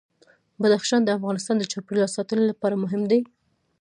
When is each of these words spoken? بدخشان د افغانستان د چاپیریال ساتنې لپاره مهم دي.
بدخشان 0.61 1.01
د 1.03 1.09
افغانستان 1.17 1.55
د 1.59 1.63
چاپیریال 1.71 2.09
ساتنې 2.17 2.43
لپاره 2.51 2.81
مهم 2.83 3.01
دي. 3.11 3.19